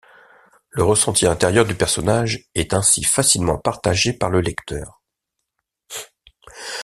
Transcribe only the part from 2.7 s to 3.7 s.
ainsi facilement